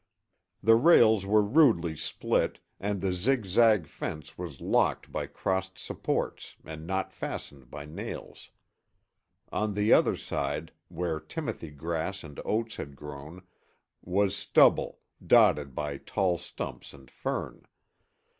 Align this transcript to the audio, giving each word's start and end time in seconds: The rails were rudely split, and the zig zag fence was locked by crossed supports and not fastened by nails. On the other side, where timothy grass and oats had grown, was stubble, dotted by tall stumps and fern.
The 0.63 0.73
rails 0.75 1.27
were 1.27 1.43
rudely 1.43 1.95
split, 1.95 2.57
and 2.79 3.01
the 3.01 3.13
zig 3.13 3.45
zag 3.45 3.85
fence 3.85 4.35
was 4.35 4.59
locked 4.59 5.11
by 5.11 5.27
crossed 5.27 5.77
supports 5.77 6.55
and 6.65 6.87
not 6.87 7.13
fastened 7.13 7.69
by 7.69 7.85
nails. 7.85 8.49
On 9.51 9.75
the 9.75 9.93
other 9.93 10.15
side, 10.15 10.71
where 10.87 11.19
timothy 11.19 11.69
grass 11.69 12.23
and 12.23 12.39
oats 12.43 12.77
had 12.77 12.95
grown, 12.95 13.43
was 14.01 14.35
stubble, 14.35 15.01
dotted 15.23 15.75
by 15.75 15.97
tall 15.97 16.39
stumps 16.39 16.95
and 16.95 17.11
fern. 17.11 17.67